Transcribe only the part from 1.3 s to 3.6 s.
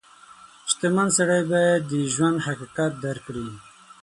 باید د ژوند حقیقت درک کړي.